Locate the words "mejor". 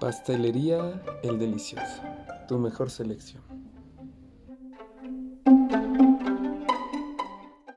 2.56-2.88